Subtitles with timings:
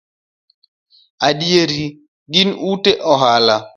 [1.27, 1.83] Adiera,
[2.33, 3.55] gin ute ohala